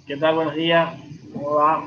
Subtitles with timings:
[0.06, 0.36] ¿Qué tal?
[0.36, 0.94] Buenos días.
[1.34, 1.84] ¿Cómo va?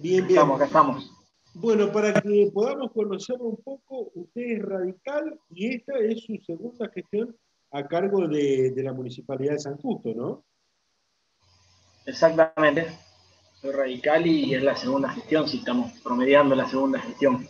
[0.00, 0.30] Bien, bien.
[0.30, 1.15] Estamos, acá estamos.
[1.58, 6.86] Bueno, para que podamos conocerlo un poco, usted es radical y esta es su segunda
[6.90, 7.34] gestión
[7.70, 10.44] a cargo de, la Municipalidad de San Justo, ¿no?
[12.04, 12.88] Exactamente.
[13.54, 17.48] Soy radical y es la segunda gestión, si estamos promediando la segunda gestión.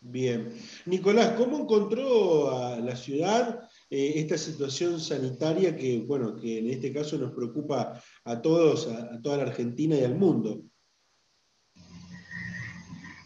[0.00, 0.50] Bien.
[0.86, 6.90] Nicolás, ¿cómo encontró a la ciudad eh, esta situación sanitaria que, bueno, que en este
[6.94, 10.62] caso nos preocupa a todos, a toda la Argentina y al mundo?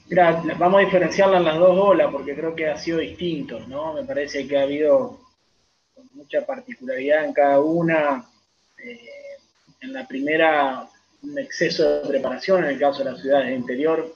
[0.08, 3.92] Mira, vamos a diferenciarla en las dos olas porque creo que ha sido distinto, ¿no?
[3.92, 5.18] Me parece que ha habido
[6.12, 8.24] mucha particularidad en cada una.
[8.78, 9.00] Eh,
[9.80, 10.88] en la primera,
[11.22, 14.14] un exceso de preparación en el caso de las ciudades de interior.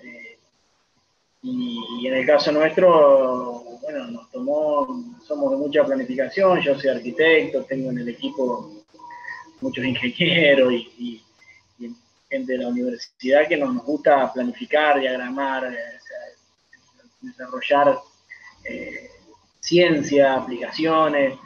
[0.00, 0.38] Eh,
[1.42, 6.60] y, en el caso nuestro, bueno, nos tomó, somos de mucha planificación.
[6.60, 8.70] Yo soy arquitecto, tengo en el equipo
[9.60, 11.20] muchos ingenieros y
[12.40, 15.98] de la universidad que nos gusta planificar, diagramar, eh,
[17.20, 17.98] desarrollar
[18.64, 19.10] eh,
[19.60, 21.38] ciencia, aplicaciones,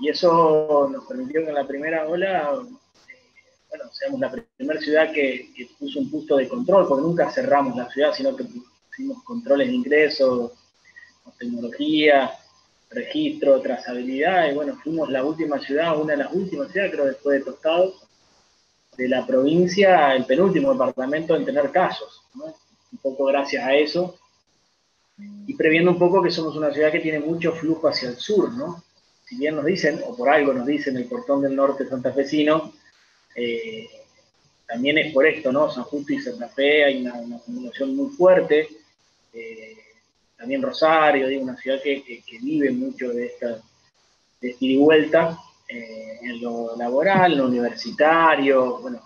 [0.00, 3.14] y eso nos permitió que en la primera ola, eh,
[3.68, 7.90] bueno, seamos la primera ciudad que, puso un punto de control, porque nunca cerramos la
[7.90, 10.54] ciudad, sino que pusimos controles de ingreso,
[11.38, 12.32] tecnología,
[12.90, 17.38] registro, trazabilidad, y bueno, fuimos la última ciudad, una de las últimas ciudades, creo, después
[17.38, 18.09] de Tostados,
[19.00, 24.18] de la provincia el penúltimo departamento en tener casos, un poco gracias a eso,
[25.46, 28.52] y previendo un poco que somos una ciudad que tiene mucho flujo hacia el sur,
[28.52, 28.84] ¿no?
[29.24, 32.72] Si bien nos dicen, o por algo nos dicen el portón del norte santafesino,
[33.34, 33.88] eh,
[34.66, 35.70] también es por esto, ¿no?
[35.70, 38.68] San Justo y Santa Fe hay una, una acumulación muy fuerte,
[39.32, 39.76] eh,
[40.36, 43.62] también Rosario, digo, una ciudad que, vive mucho de esta
[44.40, 45.38] de ida y vuelta,
[45.70, 49.00] eh, en lo laboral, en lo universitario, bueno,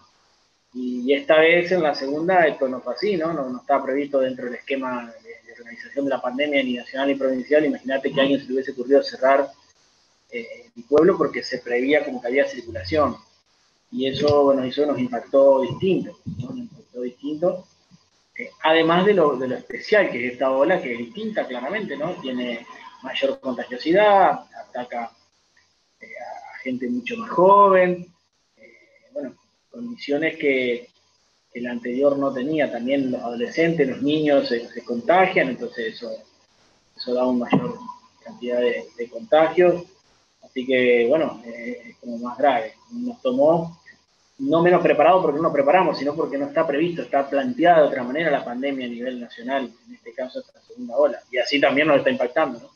[0.75, 3.33] y, esta vez en la segunda esto no fue así, ¿no?
[3.33, 7.65] No, está previsto dentro del esquema de, organización de la pandemia ni nacional ni provincial.
[7.65, 9.49] Imagínate que a alguien se le hubiese ocurrido cerrar
[10.31, 13.17] eh, el pueblo porque se prevía como que había circulación.
[13.93, 16.49] Y eso, bueno, eso nos impactó distinto, ¿no?
[16.49, 17.67] Nos impactó distinto.
[18.37, 21.97] Eh, además de lo, de lo especial que es esta ola, que es distinta claramente,
[21.97, 22.15] ¿no?
[22.15, 22.67] Tiene
[23.03, 25.13] mayor contagiosidad, ataca
[26.65, 28.07] gente mucho más joven,
[28.57, 28.73] eh,
[29.13, 29.37] bueno,
[29.71, 30.89] condiciones que,
[31.53, 32.69] el anterior no tenía.
[32.69, 36.11] También los adolescentes, los niños se, contagian, entonces eso,
[37.15, 37.79] da una mayor
[38.25, 39.85] cantidad de, contagios.
[40.43, 42.75] Así que, bueno, eh, es como más grave.
[42.91, 43.81] Nos tomó
[44.39, 47.89] no menos preparado porque no nos preparamos, sino porque no está previsto, está planteada de
[47.89, 51.21] otra manera la pandemia a nivel nacional, en este caso esta segunda ola.
[51.31, 52.71] Y así también nos está impactando, ¿no?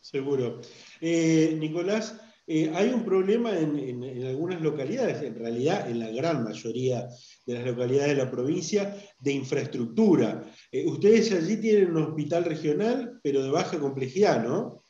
[0.00, 0.60] Seguro.
[1.00, 7.08] Eh, Nicolás, eh, hay un problema en, algunas localidades, en realidad en la gran mayoría
[7.46, 10.44] de las localidades de la provincia, de infraestructura.
[10.70, 14.82] Eh, ustedes allí tienen un hospital regional, pero de baja complejidad, ¿no?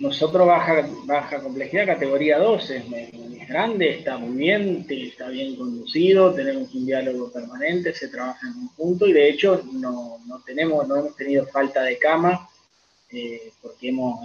[0.00, 6.72] Nosotros baja, baja complejidad, categoría 12, es, grande, está muy bien, está bien conducido, tenemos
[6.74, 11.16] un diálogo permanente, se trabaja en conjunto y de hecho no, no tenemos, no hemos
[11.16, 12.48] tenido falta de cama
[13.10, 14.20] eh, porque hemos,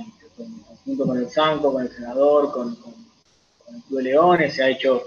[0.86, 5.04] junto con el Sanco, con el senador, con, el Club de Leones, se ha hecho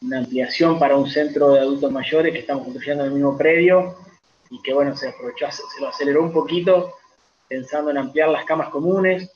[0.00, 3.96] una ampliación para un centro de adultos mayores que estamos construyendo en el mismo predio
[4.50, 6.94] y que bueno, se aprovechó, se lo aceleró un poquito
[7.48, 9.30] pensando en ampliar las camas comunes,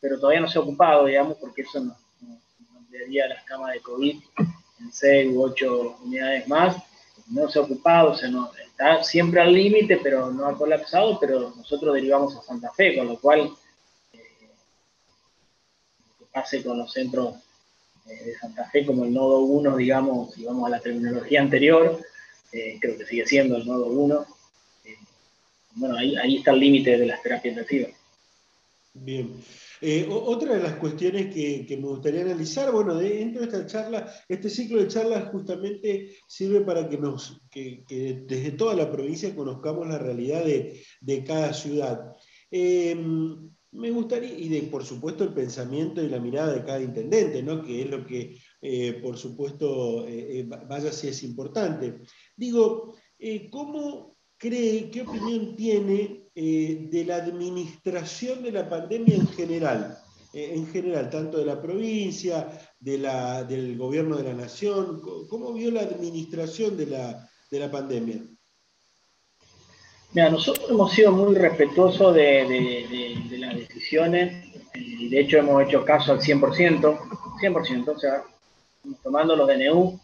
[0.00, 1.96] pero todavía no se ha ocupado, digamos, porque eso nos,
[2.76, 4.16] ampliaría las camas de COVID
[4.80, 6.76] en 6 u 8 unidades más.
[7.28, 11.18] No se ha ocupado, o sea, no, está siempre al límite, pero no ha colapsado,
[11.20, 13.50] pero nosotros derivamos a Santa Fe, con lo cual,
[16.32, 17.36] pase con los centros
[18.06, 22.00] eh, de Santa Fe como el nodo 1, digamos, si vamos a la terminología anterior,
[22.52, 24.26] eh, creo que sigue siendo el nodo 1.
[25.74, 28.00] bueno, ahí, ahí está el límite de las terapias intensivas.
[28.92, 29.40] Bien.
[30.10, 34.82] otra de las cuestiones que, me gustaría analizar, bueno, dentro de esta charla, este ciclo
[34.82, 37.84] de charlas justamente sirve para que, nos, que,
[38.26, 42.16] desde toda la provincia conozcamos la realidad de, de cada ciudad.
[43.72, 47.62] Me gustaría, y de, por supuesto el pensamiento y la mirada de cada intendente, ¿no?
[47.62, 52.00] que es lo que, eh, por supuesto, eh, eh, vaya si es importante.
[52.36, 52.96] Digo,
[53.50, 59.98] ¿cómo cree, qué opinión tiene de la administración de la pandemia en general?
[60.32, 65.72] en general, tanto de la provincia, de la, del gobierno de la nación, ¿cómo vio
[65.72, 68.22] la administración de la, de la pandemia?
[70.12, 76.12] Mira, nosotros hemos sido muy respetuosos de, las decisiones y de hecho hemos hecho caso
[76.12, 76.98] al 100%,
[77.40, 78.24] 100%, o sea,
[79.04, 80.00] tomando los DNU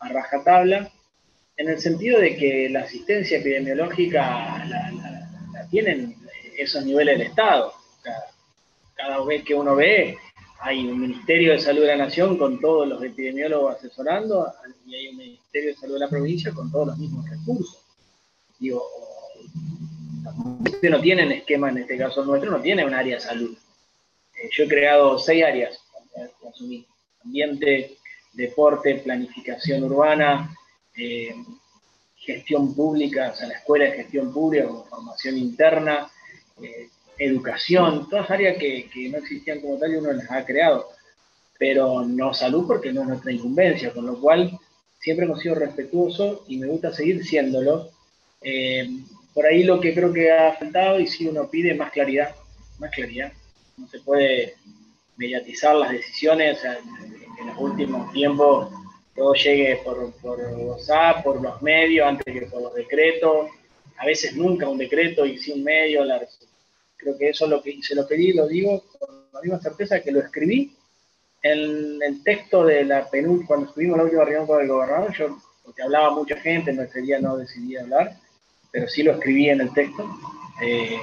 [0.00, 0.90] a rajatabla,
[1.56, 6.16] en el sentido de que la asistencia epidemiológica la, tienen
[6.56, 7.72] esos niveles del Estado.
[8.94, 10.18] cada vez que uno ve,
[10.60, 14.52] hay un Ministerio de Salud de la Nación con todos los epidemiólogos asesorando
[14.86, 17.78] y hay un Ministerio de Salud de la provincia con todos los mismos recursos.
[18.58, 18.82] Digo,
[20.88, 23.56] no tienen esquema, en este caso nuestro, no tiene un área de salud.
[24.34, 25.78] Eh, yo he creado seis áreas,
[27.24, 27.98] ambiente,
[28.32, 30.56] deporte, planificación urbana,
[30.96, 31.34] eh,
[32.16, 36.10] gestión pública, o sea, la escuela de gestión pública formación interna,
[36.62, 36.88] eh,
[37.18, 40.88] educación, todas áreas que, no existían como tal y uno las ha creado,
[41.58, 44.58] pero no salud porque no es nuestra incumbencia, con lo cual
[44.98, 47.90] siempre hemos sido respetuosos y me gusta seguir siéndolo.
[49.34, 52.34] Por ahí lo que creo que ha faltado y si uno pide más claridad,
[52.78, 53.32] más claridad.
[53.76, 54.54] No se puede
[55.16, 58.72] mediatizar las decisiones, o sea, en los últimos tiempos
[59.14, 63.48] todo llegue por, por WhatsApp, por los medios, antes que por los decretos.
[63.98, 66.02] A veces nunca un decreto y sin medio.
[66.96, 70.00] creo que eso es lo que se lo pedí, lo digo con la misma certeza
[70.00, 70.74] que lo escribí
[71.42, 75.38] en el texto de la penúltima, cuando estuvimos la última reunión con el gobernador, yo,
[75.64, 78.16] porque hablaba mucha gente, no ese no decidí hablar,
[78.70, 80.08] pero sí lo escribí en el texto.
[80.62, 80.98] Eh,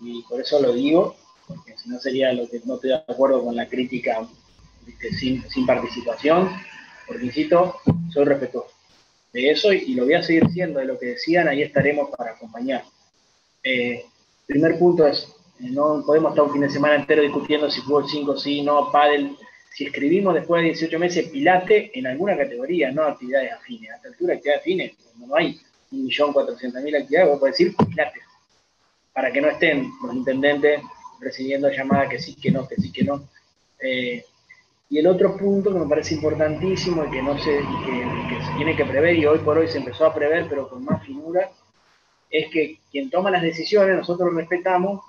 [0.00, 1.16] y por eso lo digo,
[1.46, 4.26] porque si no sería lo que no estoy de acuerdo con la crítica
[5.18, 6.50] sin, sin, participación,
[7.06, 7.76] porque insisto,
[8.12, 8.80] soy respetuoso
[9.32, 12.32] de eso y, lo voy a seguir siendo de lo que decían, ahí estaremos para
[12.32, 12.84] acompañar.
[13.62, 14.04] Eh,
[14.46, 15.28] primer punto es,
[15.60, 18.90] eh, no podemos estar un fin de semana entero discutiendo si fútbol 5 sí, no,
[18.90, 19.36] pádel,
[19.72, 23.90] si escribimos después de 18 meses pilate en alguna categoría, no actividades afines.
[23.90, 25.60] A esta altura, actividades afines, no hay
[25.92, 27.76] 1.400.000 actividades, podés decir
[29.12, 30.82] para que no estén los intendentes
[31.20, 33.28] recibiendo llamadas que sí, que no, que sí, que no.
[33.80, 34.24] Eh,
[34.88, 38.76] y el otro punto que me parece importantísimo y que no se, que, se tiene
[38.76, 41.50] que prever, y hoy por hoy se empezó a prever, pero con más finura,
[42.28, 45.02] es que quien toma las decisiones, nosotros lo respetamos,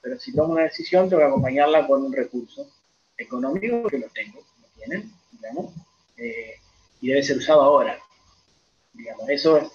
[0.00, 2.68] pero si toma una decisión, tengo que acompañarla con un recurso
[3.16, 5.72] económico que lo tengo, lo tienen, digamos,
[6.16, 6.56] eh,
[7.00, 7.98] y debe ser usado ahora.
[8.92, 9.70] Digamos, eso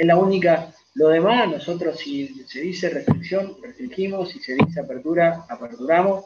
[0.00, 0.72] es la única.
[0.94, 6.24] Lo demás, nosotros si se dice restricción, restringimos, si se dice apertura, aperturamos.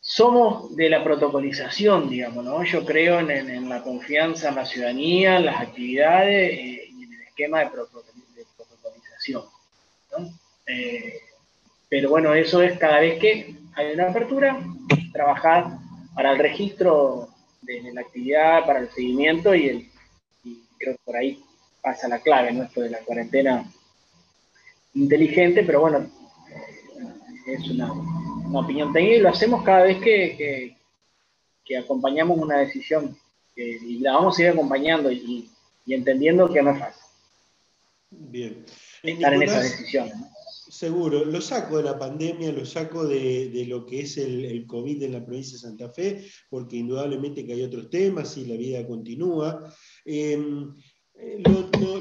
[0.00, 2.64] Somos de la protocolización, digamos, ¿no?
[2.64, 7.22] Yo creo en, la confianza en la ciudadanía, en las actividades eh, y en el
[7.22, 7.70] esquema de,
[8.56, 9.44] protocolización.
[10.66, 11.20] Eh,
[11.90, 14.58] pero bueno, eso es cada vez que hay una apertura,
[15.12, 15.78] trabajar
[16.14, 17.28] para el registro
[17.60, 19.90] de, la actividad, para el seguimiento y, el,
[20.42, 21.44] y creo que por ahí
[21.82, 22.62] pasa la clave, ¿no?
[22.62, 23.70] Esto de la cuarentena
[24.94, 26.10] inteligente, pero bueno,
[26.48, 27.92] eh, es una,
[28.54, 30.76] opinión técnica y lo hacemos cada vez que,
[31.64, 33.16] que, acompañamos una decisión
[33.56, 35.48] y la vamos a ir acompañando y,
[35.86, 37.02] entendiendo que no es fácil.
[38.10, 38.64] Bien.
[39.02, 40.10] Estar en esa decisión.
[40.68, 45.12] Seguro, lo saco de la pandemia, lo saco de, lo que es el, COVID en
[45.12, 49.74] la provincia de Santa Fe, porque indudablemente que hay otros temas y la vida continúa.
[50.04, 50.38] Eh,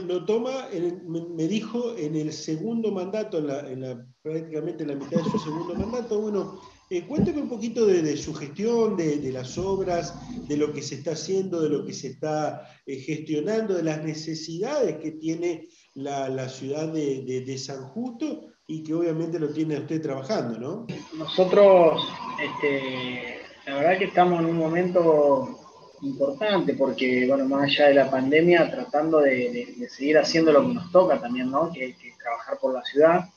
[0.08, 0.68] Lo, toma,
[1.08, 5.75] me dijo, en el segundo mandato, en la, prácticamente en la mitad de su segundo
[5.75, 6.20] mandato.
[6.20, 6.60] Bueno,
[6.90, 10.13] eh, cuéntame un poquito de, su gestión, de, las obras,
[10.48, 14.04] de lo que se está haciendo, de lo que se está eh, gestionando, de las
[14.04, 20.60] necesidades que tiene la, ciudad de, San Justo y que obviamente lo tiene usted trabajando,
[20.60, 20.88] ¿no?
[21.18, 22.01] Nosotros,
[22.44, 25.61] este, la verdad que estamos en un momento
[26.01, 30.91] importante porque, bueno, más allá de la pandemia, tratando de, seguir haciendo lo que nos
[30.91, 31.72] toca también, ¿no?
[31.72, 33.29] Que, que trabajar por la ciudad.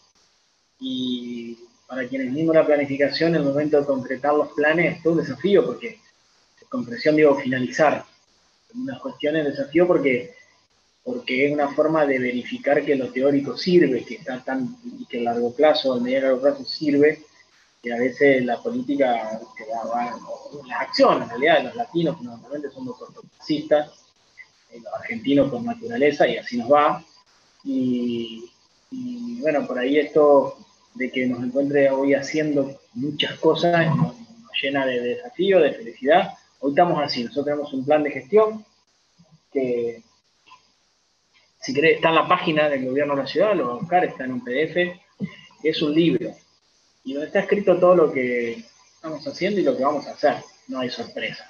[0.81, 5.65] Y para quienes mismos la planificación, el momento de concretar los planes es un desafío
[5.65, 6.01] porque,
[6.69, 8.05] concreción digo, finalizar.
[8.75, 10.35] Una cuestión es desafío porque,
[11.05, 15.21] porque es una forma de verificar que lo teórico sirve, que está tan, y que
[15.21, 17.23] a largo plazo, a medio largo plazo sirve,
[17.85, 20.17] que a veces la política, que va,
[20.67, 24.07] las acciones en realidad, los latinos fundamentalmente somos cortoplacistas,
[24.73, 27.05] eh, los argentinos por naturaleza, y así nos va.
[27.63, 28.51] Y,
[29.43, 30.57] bueno, por ahí esto
[30.95, 34.15] de que nos encuentre hoy haciendo muchas cosas nos,
[34.63, 36.33] llena de, desafío, de felicidad.
[36.61, 38.65] Hoy estamos así, nosotros tenemos un plan de gestión
[39.53, 40.03] que,
[41.61, 44.05] si querés, está en la página del gobierno de la ciudad, lo va a buscar,
[44.07, 44.99] está en un PDF,
[45.63, 46.35] es un libro
[47.05, 50.37] y donde está escrito todo lo que estamos haciendo y lo que vamos a hacer.
[50.69, 51.49] No hay sorpresa.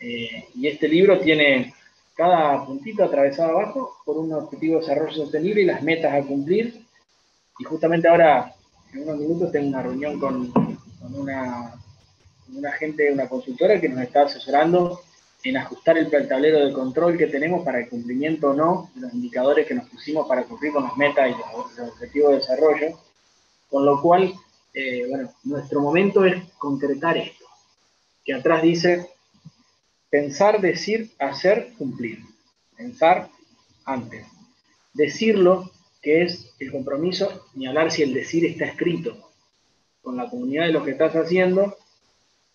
[0.00, 1.74] Eh, y este libro tiene
[2.14, 6.84] cada puntito atravesado abajo por un objetivo de desarrollo sostenible y las metas a cumplir.
[7.58, 8.54] Y justamente ahora,
[8.92, 10.52] en unos minutos, tengo una reunión con,
[11.12, 11.74] una,
[12.54, 15.00] una gente, una consultora que nos está asesorando
[15.42, 19.14] en ajustar el tablero de control que tenemos para el cumplimiento o no de los
[19.14, 22.98] indicadores que nos pusimos para cumplir con las metas y los objetivos de desarrollo.
[23.74, 24.32] Con lo cual,
[24.72, 27.44] eh, bueno, nuestro momento es concretar esto,
[28.24, 29.10] que atrás dice
[30.08, 32.20] pensar, decir, hacer, cumplir.
[32.76, 33.30] Pensar
[33.84, 34.28] antes.
[34.92, 39.32] Decirlo, que es el compromiso, ni hablar si el decir está escrito
[40.02, 41.76] con la comunidad de lo que estás haciendo,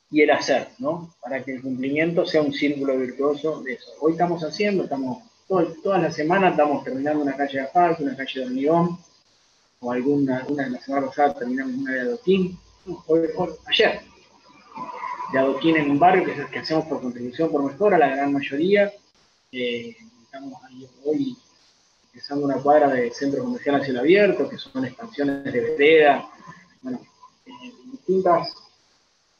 [0.09, 1.13] y el hacer, ¿no?
[1.21, 3.91] Para que el cumplimiento sea un círculo virtuoso de eso.
[3.99, 5.17] Hoy estamos haciendo, estamos,
[5.49, 8.99] todas las semanas estamos terminando una calle de asfalto, una calle de hormigón,
[9.81, 12.59] o alguna, una de la semana pasada terminamos una de adoquín,
[13.67, 14.01] ayer,
[15.31, 18.09] de adoquín en un barrio que es el que hacemos por contribución por mejora, la
[18.09, 18.91] gran mayoría.
[19.51, 21.37] Eh, estamos ahí hoy
[22.07, 26.29] empezando una cuadra de centro comercial a cielo abierto, que son expansiones de vereda,
[26.81, 26.99] bueno,
[27.45, 28.53] eh, distintas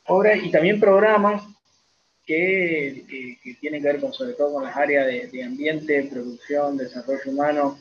[0.08, 1.43] obras y también programas
[2.25, 6.77] que, que, tienen que ver con, sobre todo con las áreas de, de ambiente, producción,
[6.77, 7.79] desarrollo humano,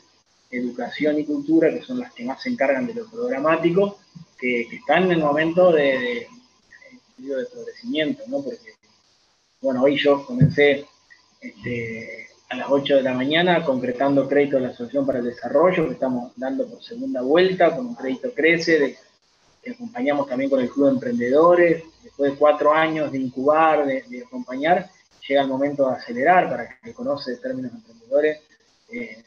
[0.51, 3.99] educación y cultura, que son las que más se encargan de lo programático,
[4.37, 6.27] que, están en el momento de,
[7.17, 8.41] de, de florecimiento, ¿no?
[8.41, 8.73] Porque,
[9.61, 10.85] bueno, hoy yo comencé
[11.41, 15.87] este, a las 8 de la mañana concretando crédito de la Asociación para el Desarrollo,
[15.87, 18.97] que estamos dando por segunda vuelta, con un crédito crece,
[19.61, 24.23] que acompañamos también con el Club de Emprendedores, después de cuatro años de incubar, de,
[24.25, 24.89] acompañar,
[25.27, 28.39] llega el momento de acelerar para que conoce términos emprendedores.
[28.91, 29.23] Eh,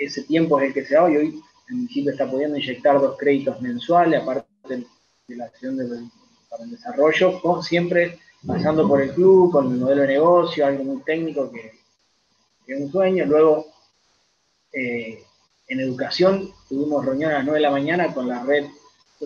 [0.00, 3.16] ese tiempo es el que se da y hoy el municipio está pudiendo inyectar dos
[3.18, 4.86] créditos mensuales, aparte de,
[5.36, 5.76] la acción
[6.48, 11.02] para el desarrollo, siempre pasando por el club, con el modelo de negocio, algo muy
[11.02, 11.78] técnico que,
[12.66, 13.26] es un sueño.
[13.26, 13.66] Luego,
[14.72, 15.22] eh,
[15.68, 18.66] en educación, tuvimos reunión a las 9 de la mañana con la red,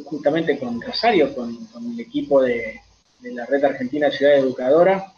[0.04, 1.56] justamente con Rosario, con,
[1.92, 2.80] el equipo de,
[3.22, 5.12] la red argentina Ciudad Educadora,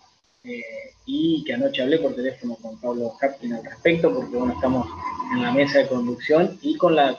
[0.44, 0.62] eh,
[1.06, 4.86] y que anoche hablé por teléfono con Pablo Captain al respecto, porque bueno, estamos
[5.32, 7.16] en la mesa de conducción y con la,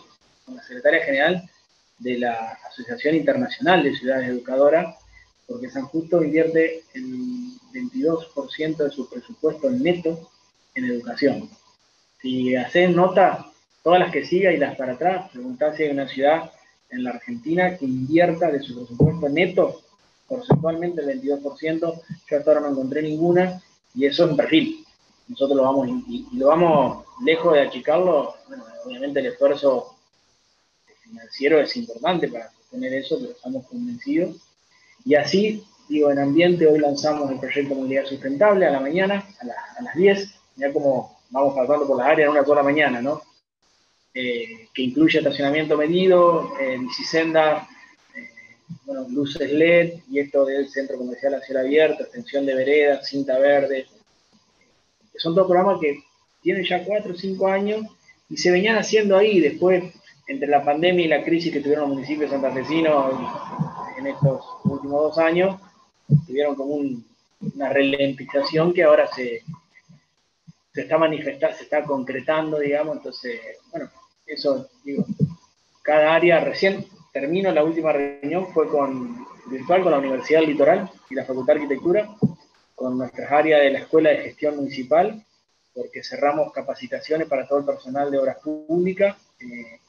[0.66, 1.50] secretaria general
[2.00, 4.96] de la Asociación Internacional de Ciudades Educadoras,
[5.46, 10.30] porque San Justo invierte el 22% de su presupuesto neto
[10.76, 11.50] en educación.
[12.22, 13.48] Si haces nota,
[13.84, 16.52] todas las que siga y las para atrás, preguntad si hay una ciudad
[16.90, 19.82] en la Argentina que invierta de su presupuesto neto
[20.28, 23.62] porcentualmente el 22%, yo hasta ahora no encontré ninguna,
[23.96, 24.87] y eso es un perfil.
[25.28, 29.96] Nosotros lo vamos, y, lo vamos lejos de achicarlo, bueno, obviamente el esfuerzo
[31.02, 34.38] financiero es importante para sostener eso, pero estamos convencidos.
[35.06, 39.82] Y así, digo, en ambiente, hoy lanzamos el proyecto Movilidad Sustentable a la mañana, a,
[39.82, 43.22] las 10, ya como vamos pasando por las áreas en una sola mañana, ¿no?
[44.14, 47.68] Eh, que incluye estacionamiento medido, eh, bicisenda,
[48.86, 53.38] bueno, luces LED y esto del centro comercial a cielo abierto, extensión de veredas, cinta
[53.38, 53.88] verde.
[55.18, 56.04] Son dos programas que
[56.42, 57.86] tienen ya cuatro o cinco años
[58.30, 59.40] y se venían haciendo ahí.
[59.40, 59.84] Después,
[60.28, 63.14] entre la pandemia y la crisis que tuvieron los municipios santafesinos
[63.98, 65.56] en estos últimos dos años,
[66.26, 69.44] tuvieron como una ralentización que ahora se,
[70.74, 73.40] se está manifestando, se está concretando, digamos, entonces,
[73.72, 73.90] bueno,
[74.26, 75.06] eso, digo,
[75.82, 80.90] cada área, recién termino, la última reunión fue con virtual con la Universidad del Litoral
[81.10, 82.16] y la Facultad de Arquitectura,
[82.78, 85.26] con nuestras áreas de la Escuela de Gestión Municipal,
[85.74, 89.80] porque cerramos capacitaciones para todo el personal de obras públicas, eh,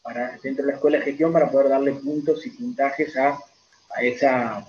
[0.00, 3.38] para, dentro de la Escuela de Gestión, para poder darle puntos y puntajes a,
[4.00, 4.64] esa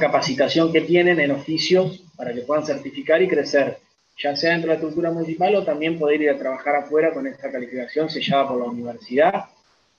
[0.00, 3.78] capacitación que tienen en oficios para que puedan certificar y crecer,
[4.16, 7.26] ya sea dentro de la estructura municipal o también poder ir a trabajar afuera con
[7.26, 9.50] esta calificación sellada por la universidad.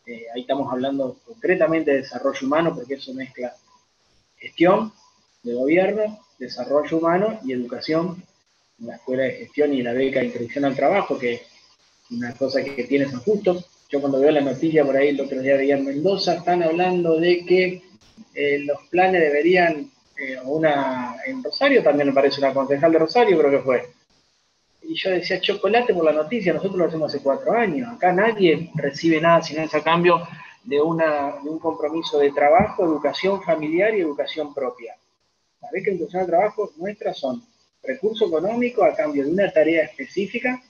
[0.03, 3.53] Eh, ahí estamos hablando concretamente de desarrollo humano porque eso mezcla
[4.35, 4.91] gestión
[5.43, 8.23] de gobierno, desarrollo humano y educación
[8.79, 11.41] en la escuela de gestión y la beca de introducción al trabajo, que es
[12.11, 13.63] una cosa que, tiene San Justo.
[13.89, 17.19] Yo cuando veo la noticia por ahí el otro día veía en Mendoza, están hablando
[17.19, 17.81] de que
[18.33, 23.37] eh, los planes deberían, eh, una en Rosario, también me parece una concejal de Rosario,
[23.37, 23.89] creo que fue.
[24.83, 28.71] Y yo decía, chocolate por la noticia, nosotros lo hacemos hace cuatro años, acá nadie
[28.75, 30.21] recibe nada sin ese cambio
[30.63, 34.95] de, una, de un compromiso de trabajo, educación familiar y educación propia.
[35.61, 37.43] La vez que educación de trabajo nuestras son
[37.83, 40.61] recurso económico a cambio de una tarea específica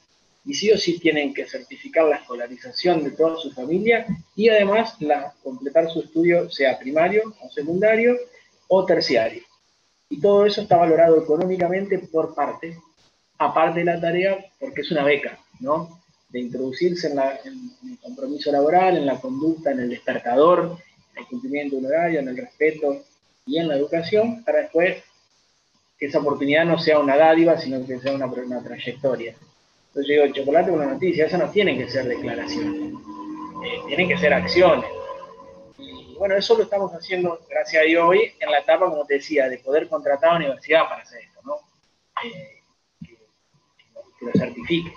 [0.46, 4.06] y sí o sí tienen que certificar la escolarización de toda su familia
[4.36, 8.18] y además la, completar su estudio, sea primario o secundario
[8.68, 9.44] o terciario.
[10.10, 12.78] Y todo eso está valorado económicamente por parte,
[13.38, 16.02] aparte de la tarea, porque es una beca, ¿no?
[16.30, 20.78] De introducirse en, el compromiso laboral, en la conducta, en el despertador,
[21.14, 23.06] en el cumplimiento de un horario, en el respeto
[23.46, 25.04] y en la educación, para después
[25.98, 29.36] que esa oportunidad no sea una dádiva, sino que sea una, una trayectoria.
[29.88, 32.94] Entonces yo digo, chocolate con la noticia, eso no tienen que ser declaraciones,
[33.66, 34.90] eh, tienen que ser acciones.
[35.78, 39.16] Y bueno, eso lo estamos haciendo, gracias a Dios, hoy en la etapa, como te
[39.16, 41.56] decía, de poder contratar a la universidad para hacer esto, ¿no?
[42.24, 42.62] Eh,
[43.06, 44.94] que, lo certifique.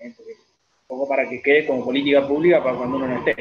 [0.00, 0.14] ¿eh?
[0.18, 3.36] un poco para que quede como política pública para cuando uno no esté.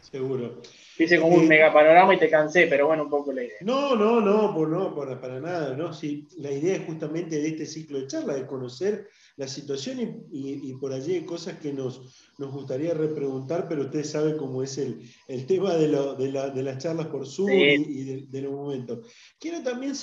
[0.00, 0.62] Seguro.
[1.02, 3.56] Hice como un mega panorama y te cansé, pero bueno, un poco la idea.
[3.62, 5.76] No, no, no, por, no para, nada.
[5.76, 5.92] ¿no?
[5.92, 10.72] Sí, la idea es justamente de este ciclo de charla, de conocer la situación y,
[10.74, 15.00] por allí hay cosas que nos, nos gustaría repreguntar, pero usted sabe cómo es el,
[15.46, 19.08] tema de, de, las charlas por Zoom y, de, los momentos.
[19.40, 19.94] Quiero también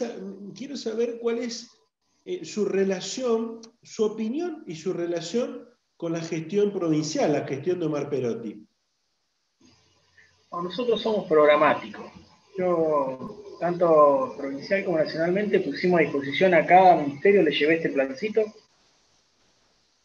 [0.56, 1.70] quiero saber cuál es
[2.26, 7.86] eh, su relación, su opinión y su relación con la gestión provincial, la gestión de
[7.86, 8.69] Omar Perotti
[10.52, 12.12] nosotros somos programáticos.
[12.58, 18.44] Yo, tanto provincial como nacionalmente, pusimos a disposición a cada ministerio, le llevé este plancito.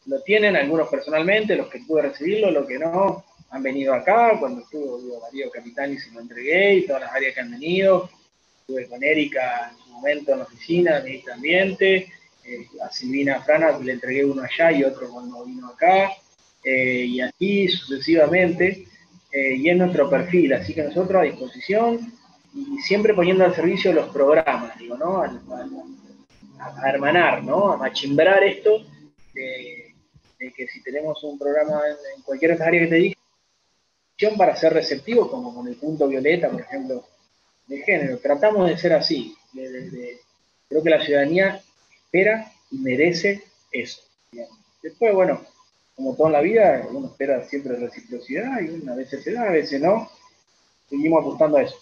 [0.05, 4.37] Lo tienen algunos personalmente, los que pude recibirlo, los que no, han venido acá.
[4.39, 8.09] Cuando estuvo digo, Mario Capitani se lo entregué y todas las áreas que han venido.
[8.61, 12.07] Estuve con Erika en su momento en la oficina, ministra Ambiente.
[12.43, 16.11] Eh, a Silvina Frana le entregué uno allá y otro cuando vino acá.
[16.63, 18.87] Eh, y así sucesivamente.
[19.35, 21.99] Eh, y es nuestro perfil, así que nosotros a disposición
[22.53, 25.21] y siempre poniendo al servicio los programas, digo, ¿no?
[25.21, 27.73] A, hermanar, ¿no?
[27.73, 28.85] A machimbrar esto
[29.33, 29.93] de,
[30.55, 31.81] que si tenemos un programa
[32.15, 33.17] en, cualquier otra área que te dije,
[34.37, 37.03] para ser receptivos, como con el punto violeta, por ejemplo,
[37.67, 38.17] de género.
[38.19, 39.35] Tratamos de ser así.
[39.51, 41.61] creo que la ciudadanía
[41.93, 44.01] espera y merece eso.
[44.81, 45.41] Después, bueno,
[45.95, 49.81] como toda la vida, uno espera siempre reciprocidad y a veces se da, a veces
[49.81, 50.09] no.
[50.89, 51.77] Seguimos apostando a eso.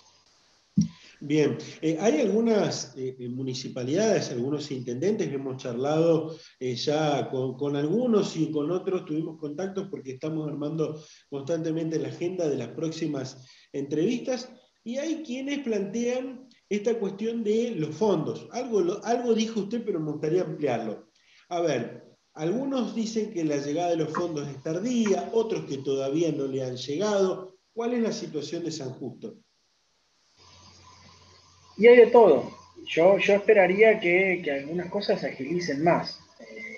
[1.26, 8.36] Bien, eh, hay algunas eh, eh, municipalidades, algunos intendentes hemos charlado ya con, con, algunos
[8.36, 14.50] y con otros, tuvimos contactos porque estamos armando constantemente la agenda de las próximas entrevistas
[14.84, 18.50] y hay quienes plantean esta cuestión de los fondos.
[18.52, 21.08] Algo, algo dijo usted, pero me gustaría ampliarlo.
[21.48, 26.32] A ver, algunos dicen que la llegada de los fondos es tardía, otros que todavía
[26.32, 27.56] no le han llegado.
[27.74, 29.36] ¿Cuál es la situación de San Justo?
[31.78, 32.52] Y hay de todo.
[32.86, 36.20] Yo, yo esperaría que, algunas cosas se agilicen más.
[36.40, 36.78] Eh,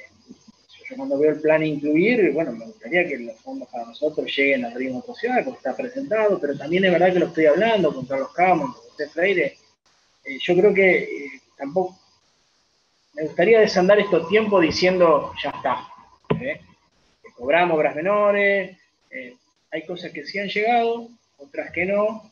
[0.90, 4.66] yo cuando veo el plan incluir, bueno, me gustaría que los fondos para nosotros lleguen
[4.66, 8.06] al ritmo social, porque está presentado, pero también es verdad que lo estoy hablando con
[8.06, 9.58] Carlos Camón, con José Freire.
[10.26, 11.98] Eh, yo creo que eh, tampoco
[13.16, 15.88] me gustaría desandar estos tiempos diciendo, ya está.
[16.42, 16.60] ¿eh?
[17.36, 18.78] Cobramos obras menores,
[19.10, 19.36] eh,
[19.72, 22.30] hay cosas que sí han llegado, otras que no,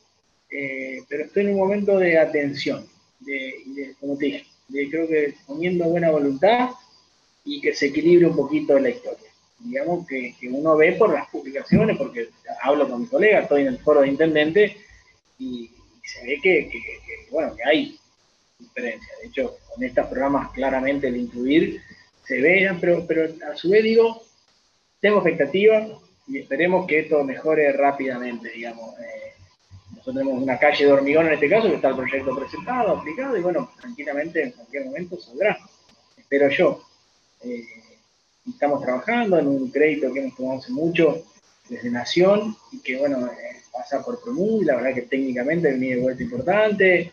[0.50, 2.86] eh, pero estoy en un momento de atención,
[3.19, 6.69] de, como te dije, de creo que poniendo buena voluntad
[7.46, 9.30] y que se equilibre un poquito la historia.
[9.60, 12.30] Digamos que, uno ve por las publicaciones, porque
[12.62, 14.78] hablo con mi colega, estoy en el foro de intendente,
[15.39, 15.69] y,
[16.04, 16.69] se ve que,
[17.32, 17.98] bueno, que hay
[18.76, 21.82] De hecho, con estos programas claramente el incluir
[22.26, 24.23] se ve, pero, pero a su vez digo,
[24.99, 25.89] tengo expectativas
[26.28, 28.97] y esperemos que esto mejore rápidamente, digamos.
[28.99, 29.34] Eh,
[29.91, 33.38] nosotros tenemos una calle de hormigón en este caso, que está el proyecto presentado, aplicado,
[33.38, 35.58] y bueno, tranquilamente en cualquier momento saldrá.
[36.17, 36.84] Espero yo.
[37.43, 37.63] Eh,
[38.49, 41.23] estamos trabajando en un crédito que hemos tomado hace mucho
[41.69, 46.02] desde Nación y que, bueno, eh, pasa por Promú, la verdad que técnicamente venía de
[46.02, 47.12] vuelta importante.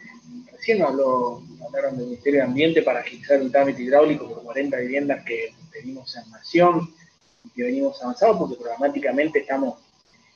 [0.61, 5.25] Recién habló, hablaron del Ministerio de Ambiente para agilizar un trámite hidráulico por 40 viviendas
[5.25, 6.92] que tenemos en Nación
[7.46, 9.79] y que venimos avanzados porque programáticamente estamos,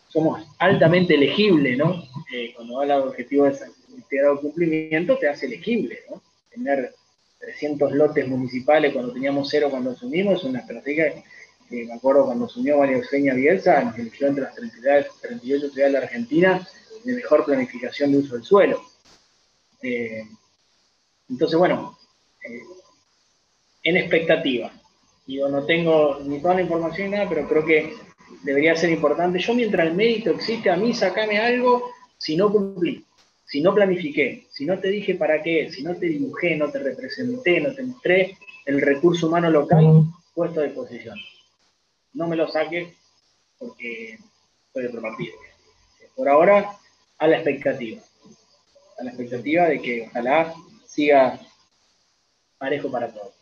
[0.08, 2.02] somos altamente elegibles, ¿no?
[2.32, 6.22] Eh, cuando habla de objetivos de integrado cumplimiento, te hace elegible, ¿no?
[6.48, 6.94] Tener
[7.40, 11.22] 300 lotes municipales cuando teníamos cero cuando asumimos es una estrategia
[11.68, 15.90] que me acuerdo cuando asumió María Eugenia Bielsa, nos eligió entre las 38 ciudades de
[15.90, 16.66] la Argentina
[17.04, 18.93] de mejor planificación de uso del suelo.
[19.84, 20.26] Eh,
[21.28, 21.98] entonces, bueno,
[22.42, 22.62] eh,
[23.82, 24.72] en expectativa.
[25.26, 27.94] Digo, no tengo ni toda la información ni nada, pero creo que
[28.42, 29.38] debería ser importante.
[29.38, 33.04] Yo mientras el mérito existe, a mí sacame algo si no cumplí,
[33.44, 36.78] si no planifiqué, si no te dije para qué, si no te dibujé, no te
[36.78, 41.18] representé, no te mostré el recurso humano local puesto a disposición.
[42.14, 42.94] No me lo saque
[43.58, 44.18] porque
[44.66, 45.34] estoy de partido.
[46.16, 46.78] Por ahora,
[47.18, 48.00] a la expectativa.
[48.98, 50.54] A la expectativa de que ojalá
[50.86, 51.40] siga
[52.58, 53.34] parejo para todos.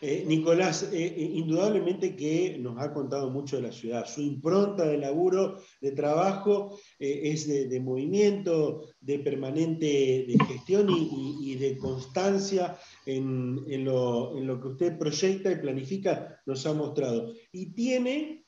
[0.00, 4.06] Eh, Nicolás, eh, eh, indudablemente que nos ha contado mucho de la ciudad.
[4.06, 12.76] Su impronta de laburo, de trabajo, es de, movimiento, de permanente gestión y, de constancia
[13.06, 17.32] en, lo, que usted proyecta y planifica, nos ha mostrado.
[17.52, 18.44] Y tiene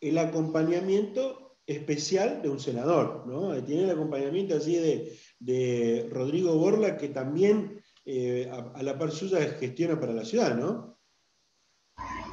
[0.00, 3.62] el acompañamiento especial de un senador, ¿no?
[3.64, 9.38] Tiene el acompañamiento así de, de Rodrigo Borla, que también eh, a, la par suya
[9.60, 10.98] gestiona para la ciudad, ¿no?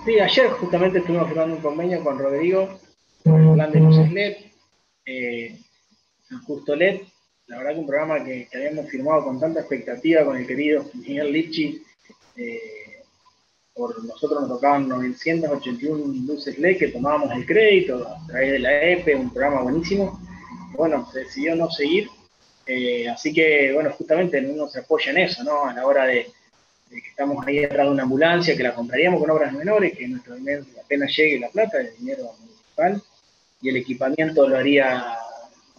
[0.06, 2.80] Sí, ayer justamente estuvimos firmando un convenio con Rodrigo,
[3.24, 4.38] con el plan de luces LED,
[5.06, 5.60] eh,
[6.46, 7.02] Justo LED,
[7.48, 11.32] la verdad que un programa que, habíamos firmado con tanta expectativa con el querido Miguel
[11.32, 11.84] Lichi,
[12.36, 12.89] eh,
[13.80, 18.82] por nosotros nos tocaban 981 luces LED que tomábamos el crédito a través de la
[18.84, 20.20] EPE, un programa buenísimo.
[20.74, 22.10] Bueno, se decidió no seguir
[22.72, 25.66] eh, así que, bueno, justamente uno se apoya en eso, ¿no?
[25.66, 26.32] A la hora de,
[26.88, 30.36] que estamos ahí detrás de una ambulancia, que la compraríamos con obras menores, que nuestro
[30.36, 33.02] dinero apenas llegue la plata, el dinero municipal,
[33.60, 35.18] y el equipamiento lo haría,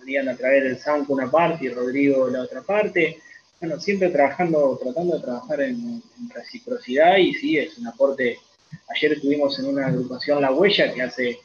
[0.02, 3.20] harían a través del SANCO una parte y Rodrigo la otra parte.
[3.60, 6.02] Bueno, siempre trabajando, tratando de trabajar en,
[6.34, 8.38] reciprocidad y sí, es un aporte.
[8.88, 11.38] Ayer estuvimos en una agrupación La Huella que hace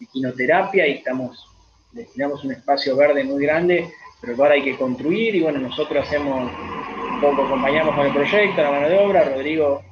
[0.00, 1.46] equinoterapia y estamos,
[1.92, 3.92] destinamos un espacio verde muy grande
[4.24, 8.62] pero ahora hay que construir y bueno, nosotros hacemos un poco, acompañamos con el proyecto,
[8.62, 9.82] la mano de obra, Rodrigo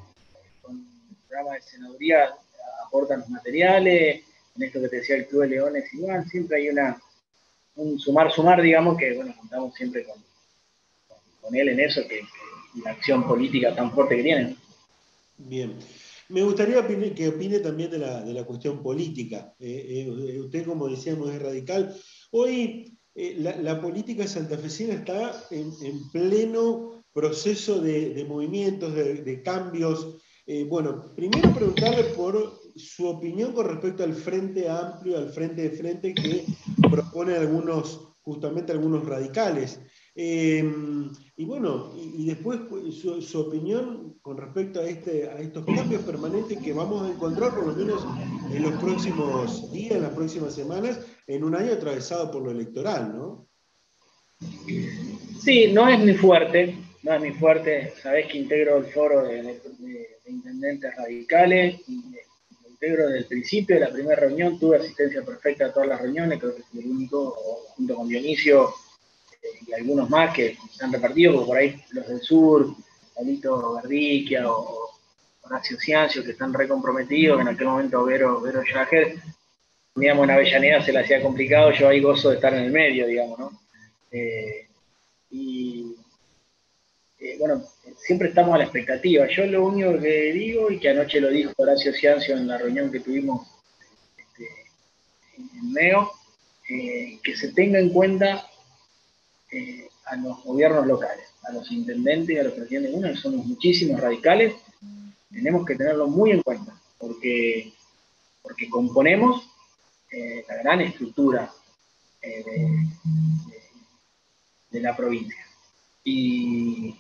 [0.63, 2.35] con el programa de senaduría
[2.87, 4.23] aporta los materiales,
[4.57, 6.99] en esto que te decía el Club de Leones igual, siempre hay una,
[7.77, 10.17] un sumar, sumar, digamos, que bueno, contamos siempre con,
[11.43, 12.23] con él en eso, que,
[12.83, 14.57] la acción política tan fuerte que tienen.
[15.37, 15.77] Bien.
[16.31, 19.53] Me gustaría que opine también de la, de la cuestión política.
[19.61, 21.95] Eh, eh, usted, como decíamos, es radical.
[22.31, 25.71] Hoy eh, la, política santafesina está en,
[26.11, 30.17] pleno proceso de, movimientos, de, cambios.
[30.47, 35.77] Eh, bueno, primero preguntarle por su opinión con respecto al Frente Amplio, al Frente de
[35.77, 36.47] Frente que
[36.91, 39.79] propone algunos, justamente algunos radicales.
[40.15, 46.03] Em, y bueno, y, después pues, su, opinión con respecto a, este, a estos cambios
[46.03, 48.07] permanentes que vamos a encontrar por lo menos
[48.53, 53.17] en los próximos días, en las próximas semanas, en un año atravesado por lo electoral,
[53.17, 53.49] ¿no?
[55.43, 57.95] Sí, no es mi fuerte, no es mi fuerte.
[58.03, 59.61] Sabés que integro el foro de,
[60.27, 62.03] intendentes radicales, y
[62.69, 66.39] integro desde el principio de la primera reunión, tuve asistencia perfecta a todas las reuniones,
[66.39, 67.31] creo que es el único,
[67.77, 68.69] junto con Dionisio
[69.67, 72.75] y algunos más que se han repartido, como por ahí los del sur,
[73.19, 74.91] Alito Gardiquia o
[75.43, 79.17] Horacio Ciancio, que están recomprometidos, en aquel momento Vero, Vero Jager,
[79.95, 83.07] digamos, en Avellaneda se le hacía complicado, yo ahí gozo de estar en el medio,
[83.07, 83.61] digamos, ¿no?
[84.11, 84.69] Eh,
[85.31, 85.97] y
[87.19, 87.63] eh, bueno,
[87.97, 89.27] siempre estamos a la expectativa.
[89.29, 92.91] Yo lo único que digo, y que anoche lo dijo Horacio Ciancio en la reunión
[92.91, 93.47] que tuvimos
[94.17, 94.49] este,
[95.37, 96.11] en MEO,
[96.69, 98.47] eh, que se tenga en cuenta
[99.53, 104.01] eh, a los gobiernos locales, a los intendentes y a los presidentes que somos muchísimos
[104.01, 104.55] radicales,
[105.31, 107.73] tenemos que tenerlo muy en cuenta, porque,
[108.43, 109.49] porque componemos
[110.11, 111.51] eh, la gran estructura
[112.21, 112.45] eh,
[114.71, 115.45] de, la provincia.
[116.05, 116.95] Y,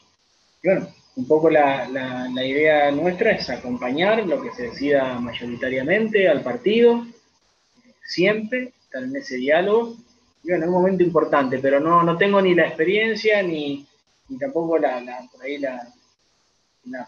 [0.63, 7.07] bueno, un poco la, idea nuestra es acompañar lo que se decida mayoritariamente al partido,
[8.05, 9.97] siempre estar en ese diálogo.
[10.43, 13.87] Y bueno, es un momento importante, pero no, no tengo ni la experiencia ni,
[14.39, 15.01] tampoco la,
[15.31, 15.89] por ahí la,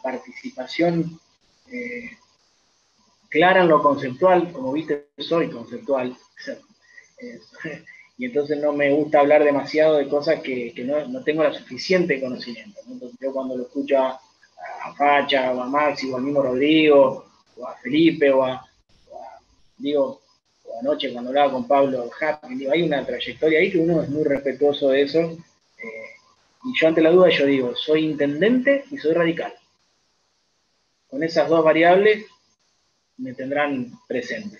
[0.02, 1.18] participación
[1.66, 2.10] eh,
[3.28, 6.16] clara en lo conceptual, como viste, soy conceptual.
[8.18, 12.80] y entonces no me gusta hablar demasiado de cosas que, no, tengo la suficiente conocimiento.
[12.86, 14.20] Entonces yo cuando lo escucho a,
[14.96, 18.64] Facha, o a Maxi, o a mismo Rodrigo, o a Felipe, o a,
[19.78, 20.20] digo,
[20.80, 22.10] anoche cuando hablaba con Pablo
[22.50, 25.20] digo, hay una trayectoria ahí que uno es muy respetuoso de eso.
[25.20, 26.14] Eh,
[26.64, 29.52] y yo ante la duda yo digo, soy intendente y soy radical.
[31.08, 32.26] Con esas dos variables
[33.18, 34.58] me tendrán presente.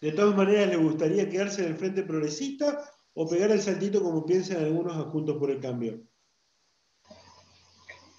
[0.00, 4.24] De todas maneras, ¿le gustaría quedarse en el Frente Progresista o pegar el saltito como
[4.24, 5.98] piensan algunos Juntos por el Cambio?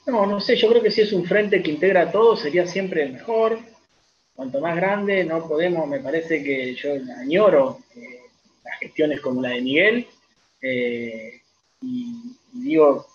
[0.05, 2.65] No, no sé, yo creo que si es un frente que integra a todos sería
[2.65, 3.59] siempre mejor.
[4.39, 8.21] Cuanto más grande, no podemos, me parece que yo añoro eh,
[8.63, 10.08] las gestiones como la de Miguel.
[10.62, 11.41] Eh,
[11.82, 13.06] y, digo,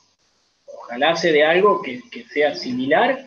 [0.66, 3.26] ojalá se de algo que, que sea similar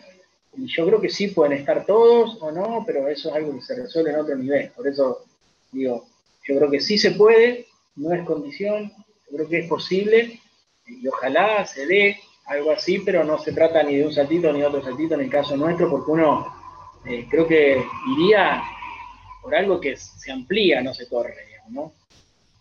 [0.56, 3.62] y yo creo que sí pueden estar todos o no, pero eso es algo que
[3.62, 4.70] se resuelve en otro nivel.
[4.76, 5.24] Por eso
[5.72, 6.06] digo,
[6.46, 8.92] yo creo que sí se puede, no es condición,
[9.28, 10.40] yo creo que es posible
[10.86, 14.60] y ojalá se dé algo así, pero no se trata ni de un saltito ni
[14.60, 16.57] de otro saltito en el caso nuestro, porque uno
[17.08, 17.82] eh, creo que
[18.16, 18.62] iría
[19.42, 21.34] por algo que se amplía, no se corre,
[21.68, 21.92] ¿no?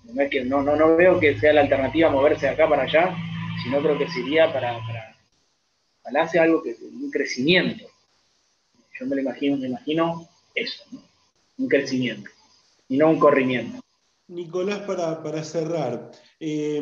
[0.03, 2.83] No, es que, no, no, no veo que sea la alternativa moverse de acá para
[2.83, 3.15] allá,
[3.63, 4.79] sino creo que sería para,
[6.01, 7.85] para hace algo que un crecimiento.
[8.99, 10.83] Yo me lo imagino, me imagino eso,
[11.57, 12.29] un crecimiento
[12.87, 13.79] y no un corrimiento.
[14.27, 16.81] Nicolás, para, cerrar, eh,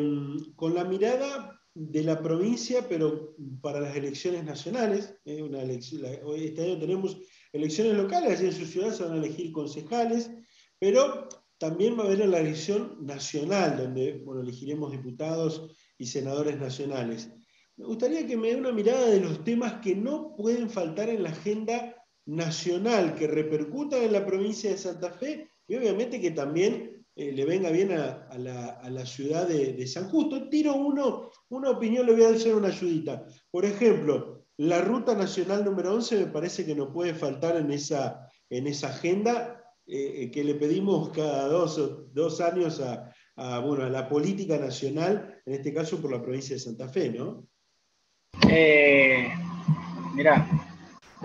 [0.56, 6.64] con la mirada de la provincia, pero para las elecciones nacionales, eh, una elección, este
[6.64, 7.18] año tenemos
[7.52, 10.30] elecciones locales, en su ciudad se van a elegir concejales,
[10.78, 11.28] pero
[11.58, 17.30] también va a haber la elección nacional, donde bueno, elegiremos diputados y senadores nacionales.
[17.76, 21.22] Me gustaría que me dé una mirada de los temas que no pueden faltar en
[21.22, 21.94] la agenda
[22.26, 27.44] nacional, que repercutan en la provincia de Santa Fe y obviamente que también eh, le
[27.46, 30.48] venga bien a, la, ciudad de, San Justo.
[30.48, 33.26] Tiro uno, una opinión, le voy a hacer una ayudita.
[33.50, 38.30] Por ejemplo, la ruta nacional número 11 me parece que no puede faltar en esa,
[38.48, 43.12] en esa agenda eh, eh, que le pedimos cada dos, dos años a,
[43.60, 47.46] bueno, a la política nacional, en este caso por la provincia de Santa Fe, ¿no?
[48.50, 49.28] Eh,
[50.14, 50.48] mirá,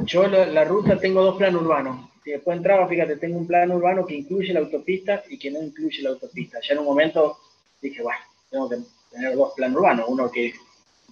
[0.05, 2.09] yo la, ruta tengo dos planos urbanos.
[2.23, 5.61] Si después entraba, fíjate, tengo un plan urbano que incluye la autopista y que no
[5.63, 6.59] incluye la autopista.
[6.61, 7.37] Ya en un momento
[7.81, 8.77] dije, bueno, tengo que
[9.09, 10.53] tener dos planos urbanos, uno que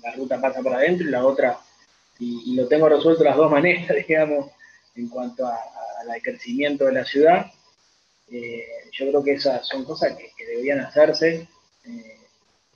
[0.04, 1.60] la ruta pasa por adentro y la otra,
[2.20, 4.52] y, lo tengo resuelto de las dos maneras, digamos,
[4.96, 7.46] en cuanto al crecimiento de la ciudad.
[8.32, 11.48] Eh, yo creo que esas son cosas que, deberían hacerse.
[11.86, 12.18] Eh,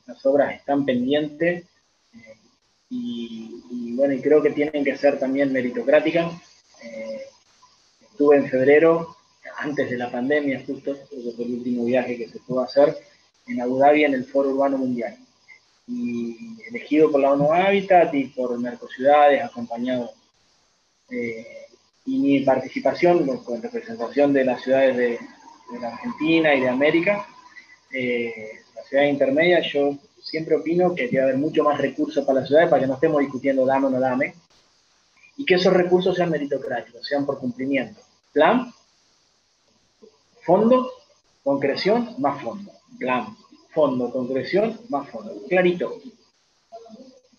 [0.06, 1.66] las obras están pendientes
[2.90, 6.32] y, bueno, y creo que tienen que ser también meritocráticas.
[6.84, 7.22] Eh,
[8.02, 9.16] estuve en febrero,
[9.58, 12.96] antes de la pandemia, justo, fue el último viaje que se pudo hacer,
[13.48, 15.18] en Abu Dhabi en el Foro Urbano Mundial.
[15.88, 20.12] Y elegido por la ONU Habitat y por Mercociudades, acompañado.
[21.10, 21.46] Eh,
[22.06, 25.20] y mi participación con representación de las ciudades de,
[25.80, 27.26] la Argentina y de América,
[27.92, 32.46] eh, la ciudad intermedia, yo siempre opino que debe haber mucho más recursos para la
[32.46, 34.36] ciudad para que no estemos discutiendo dame o no dame,
[35.38, 38.00] y que esos recursos sean meritocráticos, sean por cumplimiento.
[38.32, 38.72] Plan,
[40.42, 40.92] fondo,
[41.44, 42.72] concreción, más fondo.
[43.00, 43.36] Plan,
[43.74, 45.34] fondo, concreción, más fondo.
[45.48, 46.00] Clarito.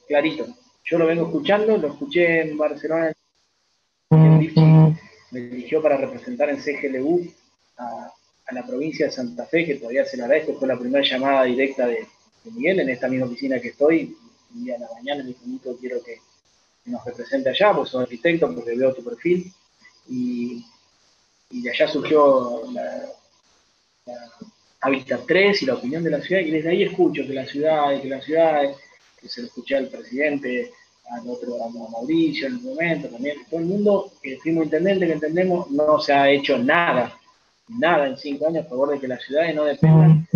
[0.07, 0.47] Clarito.
[0.85, 3.13] Yo lo vengo escuchando, lo escuché en Barcelona.
[4.11, 7.27] Me eligió para representar en CGLU
[7.79, 8.13] a,
[8.47, 11.45] a la provincia de Santa Fe, que todavía se la agradezco, fue la primera llamada
[11.45, 12.07] directa de,
[12.51, 14.17] Miguel, en esta misma oficina que estoy,
[14.55, 16.19] un día en la mañana me dijo, quiero que,
[16.87, 19.51] nos represente allá, porque soy arquitecto, porque veo tu perfil,
[20.07, 20.63] y,
[21.51, 23.09] de allá surgió la,
[24.85, 28.01] Habitat 3 y la opinión de la ciudad, y desde ahí escucho que la ciudad,
[28.03, 28.63] que la ciudad,
[29.19, 30.73] que se lo escuché al presidente,
[31.11, 35.15] al otro, a Mauricio en el momento, también, todo el mundo, que fuimos intendente, que
[35.15, 37.19] entendemos, no se ha hecho nada,
[37.69, 40.27] nada en cinco años a favor de que las ciudades no dependan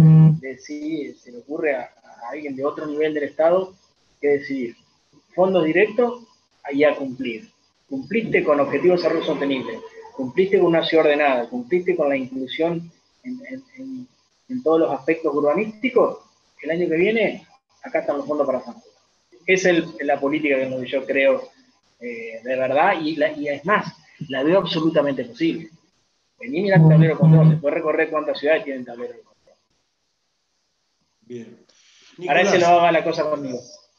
[0.41, 1.91] de si se le ocurre a,
[2.31, 3.75] alguien de otro nivel del Estado
[4.21, 4.77] que decidir.
[5.35, 6.25] Fondos directos,
[6.63, 7.49] ahí a cumplir.
[7.89, 9.79] Cumpliste con objetivos de desarrollo sostenible,
[10.15, 12.91] cumpliste con una ciudad ordenada, cumpliste con la inclusión
[13.25, 14.07] en,
[14.63, 16.19] todos los aspectos urbanísticos,
[16.63, 17.47] el año que viene,
[17.83, 18.75] acá están los fondos para San
[19.49, 21.51] esa es la política que yo creo
[22.01, 23.87] eh, de verdad y, la, y es más,
[24.29, 25.71] la veo absolutamente posible.
[26.39, 29.57] Vení, mira el tablero de control, después recorrer cuántas ciudades tienen tablero de control.
[31.23, 31.67] Bien.
[32.29, 33.59] Ahora ese no haga la cosa conmigo.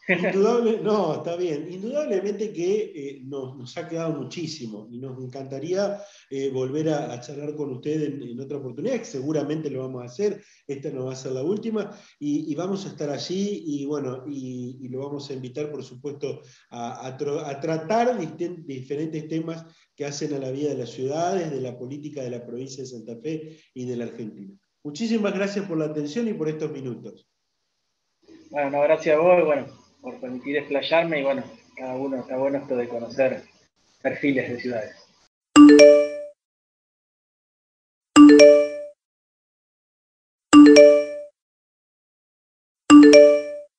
[0.10, 1.72] Indudable, no, está bien.
[1.72, 6.00] Indudablemente que eh, nos, ha quedado muchísimo y nos encantaría
[6.32, 10.44] eh, volver a, charlar con usted en, otra oportunidad, que seguramente lo vamos a hacer.
[10.66, 14.88] Esta no va a ser la última y, vamos a estar allí y bueno, y,
[14.90, 16.42] lo vamos a invitar, por supuesto,
[16.72, 17.16] a,
[17.62, 19.64] tratar diferentes temas
[19.96, 22.90] que hacen a la vida de las ciudades, de la política de la provincia de
[22.90, 24.54] Santa Fe y de la Argentina.
[24.84, 27.30] Muchísimas gracias por la atención y por estos minutos.
[28.50, 29.46] Bueno, gracias a vos.
[29.46, 29.68] Bueno,
[30.02, 31.44] por permitir explayarme y bueno,
[31.76, 33.44] cada uno está bueno esto de conocer
[34.02, 34.96] perfiles de ciudades.